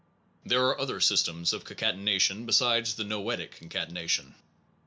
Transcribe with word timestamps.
There 0.43 0.65
are 0.65 0.79
other 0.79 0.99
systems 0.99 1.53
of 1.53 1.63
concatenation 1.63 2.47
besides 2.47 2.95
the 2.95 3.03
noetic 3.03 3.51
concatenation. 3.59 4.33